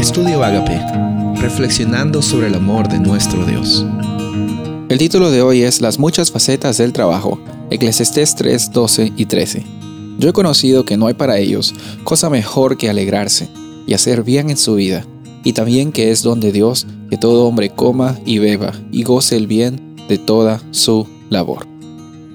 Estudio 0.00 0.42
Agape, 0.42 0.80
reflexionando 1.42 2.22
sobre 2.22 2.46
el 2.46 2.54
amor 2.54 2.88
de 2.88 2.98
nuestro 2.98 3.44
Dios. 3.44 3.84
El 4.88 4.96
título 4.96 5.30
de 5.30 5.42
hoy 5.42 5.62
es 5.62 5.82
Las 5.82 5.98
muchas 5.98 6.30
facetas 6.30 6.78
del 6.78 6.94
trabajo, 6.94 7.38
Eclesiastés 7.68 8.34
3, 8.34 8.72
12 8.72 9.12
y 9.14 9.26
13. 9.26 9.62
Yo 10.18 10.30
he 10.30 10.32
conocido 10.32 10.86
que 10.86 10.96
no 10.96 11.06
hay 11.06 11.12
para 11.12 11.36
ellos 11.36 11.74
cosa 12.02 12.30
mejor 12.30 12.78
que 12.78 12.88
alegrarse 12.88 13.50
y 13.86 13.92
hacer 13.92 14.22
bien 14.22 14.48
en 14.48 14.56
su 14.56 14.76
vida, 14.76 15.04
y 15.44 15.52
también 15.52 15.92
que 15.92 16.10
es 16.10 16.22
donde 16.22 16.50
Dios 16.50 16.86
que 17.10 17.18
todo 17.18 17.46
hombre 17.46 17.68
coma 17.68 18.18
y 18.24 18.38
beba 18.38 18.72
y 18.90 19.02
goce 19.02 19.36
el 19.36 19.46
bien 19.46 19.96
de 20.08 20.16
toda 20.16 20.62
su 20.70 21.06
labor. 21.28 21.66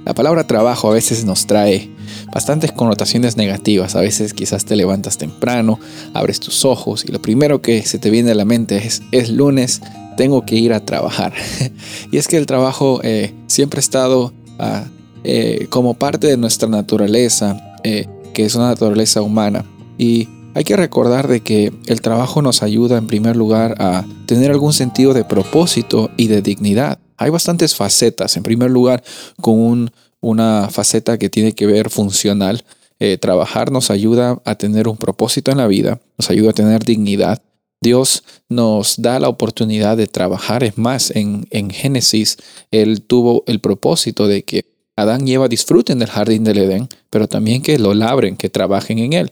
La 0.05 0.13
palabra 0.13 0.45
trabajo 0.45 0.91
a 0.91 0.93
veces 0.93 1.25
nos 1.25 1.47
trae 1.47 1.89
bastantes 2.33 2.71
connotaciones 2.71 3.37
negativas. 3.37 3.95
A 3.95 4.01
veces 4.01 4.33
quizás 4.33 4.65
te 4.65 4.75
levantas 4.75 5.17
temprano, 5.17 5.79
abres 6.13 6.39
tus 6.39 6.65
ojos 6.65 7.05
y 7.05 7.11
lo 7.11 7.21
primero 7.21 7.61
que 7.61 7.83
se 7.83 7.99
te 7.99 8.09
viene 8.09 8.31
a 8.31 8.35
la 8.35 8.45
mente 8.45 8.77
es, 8.77 9.01
es 9.11 9.29
lunes, 9.29 9.81
tengo 10.17 10.45
que 10.45 10.55
ir 10.55 10.73
a 10.73 10.79
trabajar. 10.79 11.33
y 12.11 12.17
es 12.17 12.27
que 12.27 12.37
el 12.37 12.45
trabajo 12.45 12.99
eh, 13.03 13.33
siempre 13.47 13.79
ha 13.79 13.81
estado 13.81 14.33
ah, 14.59 14.85
eh, 15.23 15.67
como 15.69 15.95
parte 15.95 16.27
de 16.27 16.37
nuestra 16.37 16.69
naturaleza, 16.69 17.75
eh, 17.83 18.07
que 18.33 18.45
es 18.45 18.55
una 18.55 18.67
naturaleza 18.67 19.21
humana. 19.21 19.65
Y 19.97 20.27
hay 20.53 20.63
que 20.63 20.77
recordar 20.77 21.27
de 21.27 21.41
que 21.41 21.73
el 21.87 22.01
trabajo 22.01 22.41
nos 22.41 22.63
ayuda 22.63 22.97
en 22.97 23.07
primer 23.07 23.35
lugar 23.35 23.75
a 23.79 24.05
tener 24.25 24.51
algún 24.51 24.71
sentido 24.71 25.13
de 25.13 25.23
propósito 25.23 26.11
y 26.15 26.27
de 26.27 26.41
dignidad. 26.41 26.99
Hay 27.17 27.29
bastantes 27.29 27.75
facetas. 27.75 28.37
En 28.37 28.43
primer 28.43 28.71
lugar, 28.71 29.03
con 29.41 29.59
un 29.59 29.91
una 30.25 30.69
faceta 30.71 31.19
que 31.19 31.29
tiene 31.29 31.53
que 31.53 31.67
ver 31.67 31.91
funcional. 31.91 32.63
Eh, 32.99 33.19
trabajar 33.19 33.71
nos 33.71 33.91
ayuda 33.91 34.41
a 34.43 34.55
tener 34.55 34.87
un 34.87 34.97
propósito 34.97 35.51
en 35.51 35.57
la 35.57 35.67
vida, 35.67 36.01
nos 36.17 36.31
ayuda 36.31 36.49
a 36.49 36.53
tener 36.53 36.83
dignidad. 36.83 37.43
Dios 37.79 38.23
nos 38.49 38.95
da 38.97 39.19
la 39.19 39.29
oportunidad 39.29 39.97
de 39.97 40.07
trabajar. 40.07 40.63
Es 40.63 40.79
más, 40.79 41.11
en, 41.11 41.45
en 41.51 41.69
Génesis, 41.69 42.37
Él 42.71 43.03
tuvo 43.03 43.43
el 43.45 43.59
propósito 43.59 44.27
de 44.27 44.43
que 44.43 44.65
Adán 44.95 45.27
y 45.27 45.33
Eva 45.33 45.47
disfruten 45.47 45.99
del 45.99 46.09
jardín 46.09 46.43
del 46.43 46.57
Edén, 46.57 46.89
pero 47.11 47.27
también 47.27 47.61
que 47.61 47.77
lo 47.77 47.93
labren, 47.93 48.35
que 48.35 48.49
trabajen 48.49 48.97
en 48.97 49.13
él. 49.13 49.29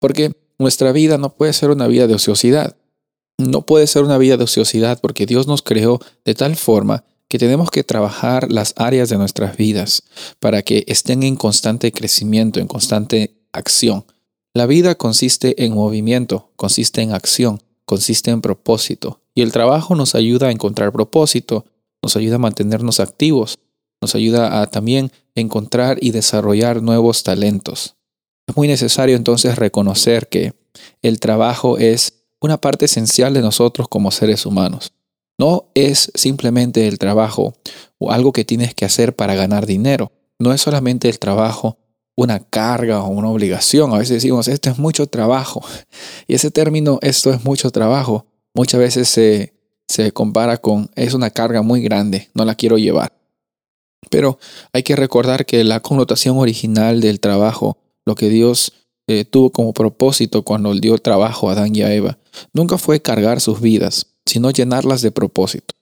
Porque 0.00 0.32
nuestra 0.58 0.92
vida 0.92 1.16
no 1.16 1.30
puede 1.30 1.54
ser 1.54 1.70
una 1.70 1.86
vida 1.86 2.06
de 2.06 2.14
ociosidad. 2.14 2.76
No 3.38 3.62
puede 3.62 3.86
ser 3.86 4.02
una 4.02 4.18
vida 4.18 4.36
de 4.36 4.44
ociosidad 4.44 4.98
porque 5.00 5.24
Dios 5.24 5.46
nos 5.46 5.62
creó 5.62 5.98
de 6.26 6.34
tal 6.34 6.56
forma 6.56 7.04
que 7.30 7.38
tenemos 7.38 7.70
que 7.70 7.84
trabajar 7.84 8.50
las 8.50 8.74
áreas 8.76 9.08
de 9.08 9.16
nuestras 9.16 9.56
vidas 9.56 10.02
para 10.40 10.62
que 10.62 10.84
estén 10.88 11.22
en 11.22 11.36
constante 11.36 11.92
crecimiento, 11.92 12.58
en 12.58 12.66
constante 12.66 13.36
acción. 13.52 14.04
La 14.52 14.66
vida 14.66 14.96
consiste 14.96 15.64
en 15.64 15.72
movimiento, 15.72 16.50
consiste 16.56 17.02
en 17.02 17.12
acción, 17.12 17.62
consiste 17.84 18.32
en 18.32 18.40
propósito. 18.40 19.20
Y 19.32 19.42
el 19.42 19.52
trabajo 19.52 19.94
nos 19.94 20.16
ayuda 20.16 20.48
a 20.48 20.50
encontrar 20.50 20.90
propósito, 20.90 21.66
nos 22.02 22.16
ayuda 22.16 22.34
a 22.34 22.40
mantenernos 22.40 22.98
activos, 22.98 23.60
nos 24.02 24.16
ayuda 24.16 24.60
a 24.60 24.66
también 24.66 25.12
encontrar 25.36 25.98
y 26.00 26.10
desarrollar 26.10 26.82
nuevos 26.82 27.22
talentos. 27.22 27.94
Es 28.48 28.56
muy 28.56 28.66
necesario 28.66 29.14
entonces 29.14 29.54
reconocer 29.54 30.28
que 30.28 30.54
el 31.00 31.20
trabajo 31.20 31.78
es 31.78 32.24
una 32.40 32.60
parte 32.60 32.86
esencial 32.86 33.34
de 33.34 33.40
nosotros 33.40 33.86
como 33.86 34.10
seres 34.10 34.46
humanos. 34.46 34.92
No 35.40 35.70
es 35.72 36.12
simplemente 36.14 36.86
el 36.86 36.98
trabajo 36.98 37.54
o 37.96 38.12
algo 38.12 38.30
que 38.30 38.44
tienes 38.44 38.74
que 38.74 38.84
hacer 38.84 39.16
para 39.16 39.34
ganar 39.34 39.64
dinero. 39.64 40.12
No 40.38 40.52
es 40.52 40.60
solamente 40.60 41.08
el 41.08 41.18
trabajo 41.18 41.78
una 42.14 42.40
carga 42.40 43.02
o 43.02 43.08
una 43.08 43.30
obligación. 43.30 43.94
A 43.94 43.96
veces 43.96 44.16
decimos, 44.16 44.48
esto 44.48 44.68
es 44.68 44.78
mucho 44.78 45.06
trabajo. 45.06 45.64
Y 46.28 46.34
ese 46.34 46.50
término, 46.50 46.98
esto 47.00 47.32
es 47.32 47.42
mucho 47.42 47.70
trabajo, 47.70 48.26
muchas 48.54 48.80
veces 48.80 49.08
se, 49.08 49.54
se 49.88 50.12
compara 50.12 50.58
con, 50.58 50.90
es 50.94 51.14
una 51.14 51.30
carga 51.30 51.62
muy 51.62 51.80
grande, 51.80 52.28
no 52.34 52.44
la 52.44 52.54
quiero 52.54 52.76
llevar. 52.76 53.10
Pero 54.10 54.38
hay 54.74 54.82
que 54.82 54.94
recordar 54.94 55.46
que 55.46 55.64
la 55.64 55.80
connotación 55.80 56.36
original 56.36 57.00
del 57.00 57.18
trabajo, 57.18 57.78
lo 58.04 58.14
que 58.14 58.28
Dios 58.28 58.74
eh, 59.08 59.24
tuvo 59.24 59.50
como 59.50 59.72
propósito 59.72 60.42
cuando 60.42 60.74
dio 60.74 60.98
trabajo 60.98 61.48
a 61.48 61.52
Adán 61.52 61.74
y 61.74 61.80
a 61.80 61.94
Eva, 61.94 62.18
nunca 62.52 62.76
fue 62.76 63.00
cargar 63.00 63.40
sus 63.40 63.62
vidas, 63.62 64.06
sino 64.30 64.50
llenarlas 64.50 65.02
de 65.02 65.10
propósito. 65.10 65.74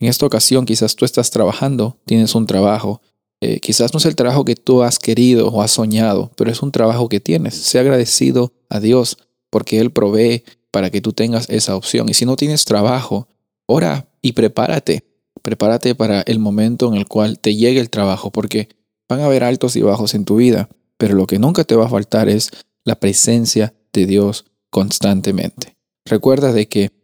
En 0.00 0.08
esta 0.08 0.24
ocasión 0.24 0.64
quizás 0.64 0.94
tú 0.94 1.04
estás 1.04 1.30
trabajando, 1.30 1.96
tienes 2.04 2.34
un 2.34 2.46
trabajo, 2.46 3.00
eh, 3.40 3.60
quizás 3.60 3.92
no 3.92 3.98
es 3.98 4.06
el 4.06 4.16
trabajo 4.16 4.44
que 4.44 4.56
tú 4.56 4.82
has 4.82 4.98
querido 4.98 5.48
o 5.48 5.62
has 5.62 5.72
soñado, 5.72 6.30
pero 6.36 6.50
es 6.50 6.62
un 6.62 6.72
trabajo 6.72 7.08
que 7.08 7.20
tienes. 7.20 7.54
Sé 7.54 7.78
agradecido 7.78 8.52
a 8.68 8.80
Dios 8.80 9.18
porque 9.50 9.80
Él 9.80 9.90
provee 9.90 10.44
para 10.70 10.90
que 10.90 11.00
tú 11.00 11.12
tengas 11.12 11.48
esa 11.50 11.76
opción. 11.76 12.08
Y 12.08 12.14
si 12.14 12.24
no 12.24 12.36
tienes 12.36 12.64
trabajo, 12.64 13.28
ora 13.66 14.08
y 14.22 14.32
prepárate. 14.32 15.04
Prepárate 15.42 15.94
para 15.94 16.22
el 16.22 16.38
momento 16.38 16.88
en 16.88 16.94
el 16.94 17.06
cual 17.06 17.38
te 17.38 17.54
llegue 17.54 17.80
el 17.80 17.90
trabajo, 17.90 18.30
porque 18.30 18.68
van 19.08 19.20
a 19.20 19.26
haber 19.26 19.44
altos 19.44 19.76
y 19.76 19.82
bajos 19.82 20.14
en 20.14 20.24
tu 20.24 20.36
vida, 20.36 20.68
pero 20.96 21.14
lo 21.14 21.26
que 21.26 21.38
nunca 21.38 21.64
te 21.64 21.76
va 21.76 21.86
a 21.86 21.90
faltar 21.90 22.28
es 22.28 22.50
la 22.84 22.96
presencia 22.96 23.74
de 23.92 24.06
Dios 24.06 24.44
constantemente. 24.70 25.76
Recuerda 26.04 26.52
de 26.52 26.68
que 26.68 26.97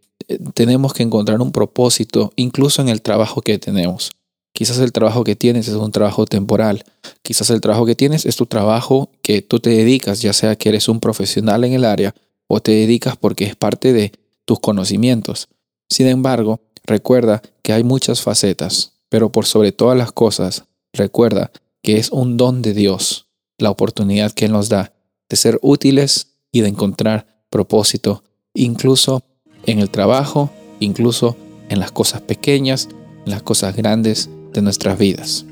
tenemos 0.55 0.93
que 0.93 1.03
encontrar 1.03 1.41
un 1.41 1.53
propósito 1.53 2.33
incluso 2.37 2.83
en 2.83 2.89
el 2.89 3.03
trabajo 3.03 3.43
que 3.43 3.59
tenemos. 3.59 4.13
Quizás 4.53 4.79
el 4.79 4.93
trabajo 4.93 5.25
que 5.25 5.35
tienes 5.35 5.67
es 5.67 5.75
un 5.75 5.91
trabajo 5.91 6.27
temporal. 6.27 6.85
Quizás 7.23 7.51
el 7.51 7.61
trabajo 7.61 7.87
que 7.87 7.97
tienes 7.97 8.25
es 8.25 8.37
tu 8.37 8.47
trabajo 8.47 9.11
que 9.21 9.43
tú 9.43 9.59
te 9.59 9.71
dedicas, 9.71 10.23
ya 10.23 10.33
sea 10.33 10.55
que 10.57 10.69
eres 10.69 10.89
un 10.89 11.01
profesional 11.01 11.65
en 11.65 11.73
el 11.73 11.85
área 11.85 12.15
o 12.47 12.61
te 12.61 12.73
dedicas 12.73 13.17
porque 13.17 13.47
es 13.47 13.57
parte 13.57 13.93
de 13.93 14.13
tus 14.45 14.61
conocimientos. 14.61 15.49
Sin 15.89 16.07
embargo, 16.07 16.61
recuerda 16.85 17.43
que 17.63 17.73
hay 17.73 17.83
muchas 17.83 18.23
facetas, 18.23 18.93
pero 19.09 19.33
por 19.33 19.47
sobre 19.47 19.73
todas 19.73 19.99
las 19.99 20.13
cosas, 20.13 20.65
recuerda 20.93 21.51
que 21.83 21.97
es 21.97 22.11
un 22.11 22.37
don 22.37 22.63
de 22.63 22.75
Dios, 22.75 23.27
la 23.59 23.71
oportunidad 23.71 24.33
que 24.33 24.45
Él 24.45 24.53
nos 24.53 24.69
da 24.69 24.93
de 25.29 25.37
ser 25.37 25.59
útiles 25.63 26.37
y 26.53 26.61
de 26.61 26.69
encontrar 26.69 27.27
propósito, 27.51 28.23
incluso 28.55 29.25
en 29.67 29.79
el 29.79 29.91
trabajo, 29.91 30.51
incluso 30.81 31.37
en 31.69 31.81
las 31.81 31.93
cosas 31.93 32.21
pequeñas, 32.21 32.89
en 33.25 33.33
las 33.33 33.43
cosas 33.43 33.77
grandes 33.77 34.31
de 34.53 34.63
nuestras 34.63 34.99
vidas. 34.99 35.47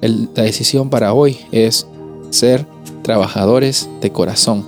la 0.00 0.42
decisión 0.42 0.90
para 0.90 1.12
hoy 1.12 1.38
es 1.52 1.86
ser 2.30 2.66
trabajadores 3.02 3.88
de 4.00 4.10
corazón, 4.10 4.66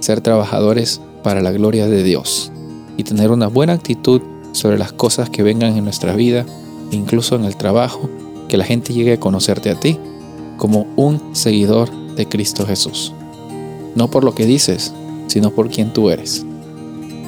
ser 0.00 0.20
trabajadores 0.20 1.00
para 1.22 1.40
la 1.40 1.52
gloria 1.52 1.88
de 1.88 2.02
Dios 2.02 2.50
y 2.96 3.04
tener 3.04 3.30
una 3.30 3.48
buena 3.48 3.74
actitud 3.74 4.22
sobre 4.52 4.78
las 4.78 4.92
cosas 4.92 5.28
que 5.28 5.42
vengan 5.42 5.76
en 5.76 5.84
nuestra 5.84 6.14
vida, 6.14 6.46
incluso 6.90 7.36
en 7.36 7.44
el 7.44 7.56
trabajo, 7.56 8.08
que 8.48 8.56
la 8.56 8.64
gente 8.64 8.92
llegue 8.92 9.14
a 9.14 9.20
conocerte 9.20 9.70
a 9.70 9.78
ti 9.78 9.98
como 10.56 10.86
un 10.96 11.34
seguidor 11.34 11.90
de 12.14 12.26
Cristo 12.26 12.64
Jesús. 12.66 13.12
No 13.94 14.08
por 14.08 14.24
lo 14.24 14.34
que 14.34 14.46
dices, 14.46 14.94
sino 15.26 15.50
por 15.50 15.68
quien 15.68 15.92
tú 15.92 16.10
eres. 16.10 16.45